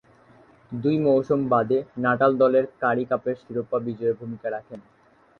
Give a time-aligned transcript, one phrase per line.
[0.71, 4.79] দুই মৌসুম বাদে নাটাল দলের কারি কাপের শিরোপা বিজয়ে ভূমিকা রাখেন।